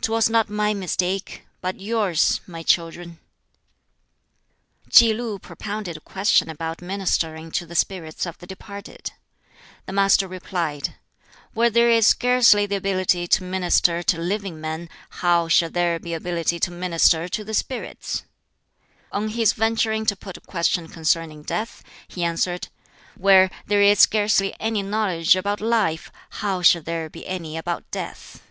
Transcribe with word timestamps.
Twas 0.00 0.28
not 0.28 0.50
my 0.50 0.74
mistake, 0.74 1.46
but 1.62 1.80
yours, 1.80 2.42
my 2.46 2.62
children." 2.62 3.20
Tsz 4.90 5.00
lu 5.14 5.38
propounded 5.38 5.96
a 5.96 6.00
question 6.00 6.50
about 6.50 6.82
ministering 6.82 7.50
to 7.52 7.64
the 7.64 7.74
spirits 7.74 8.26
of 8.26 8.36
the 8.36 8.46
departed. 8.46 9.12
The 9.86 9.94
Master 9.94 10.28
replied, 10.28 10.96
"Where 11.54 11.70
there 11.70 11.88
is 11.88 12.06
scarcely 12.06 12.66
the 12.66 12.76
ability 12.76 13.26
to 13.28 13.42
minister 13.44 14.02
to 14.02 14.18
living 14.20 14.60
men, 14.60 14.90
how 15.08 15.48
shall 15.48 15.70
there 15.70 15.98
be 15.98 16.12
ability 16.12 16.60
to 16.60 16.70
minister 16.70 17.26
to 17.26 17.42
the 17.42 17.54
spirits?" 17.54 18.24
On 19.10 19.28
his 19.30 19.54
venturing 19.54 20.04
to 20.04 20.16
put 20.16 20.36
a 20.36 20.42
question 20.42 20.86
concerning 20.86 21.44
death, 21.44 21.82
he 22.08 22.24
answered, 22.24 22.68
"Where 23.16 23.50
there 23.64 23.80
is 23.80 24.00
scarcely 24.00 24.54
any 24.60 24.82
knowledge 24.82 25.34
about 25.34 25.62
life, 25.62 26.12
how 26.28 26.60
shall 26.60 26.82
there 26.82 27.08
be 27.08 27.26
any 27.26 27.56
about 27.56 27.90
death?" 27.90 28.42